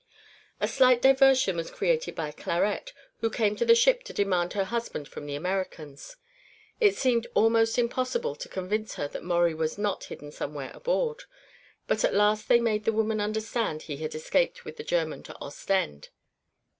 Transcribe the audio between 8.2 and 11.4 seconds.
to convince her that Maurie was not hidden somewhere aboard,